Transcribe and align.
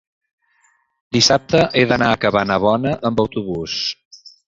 dissabte 1.17 1.63
he 1.67 1.85
d'anar 1.93 2.09
a 2.15 2.17
Cabanabona 2.25 2.99
amb 3.11 3.27
autobús. 3.29 3.79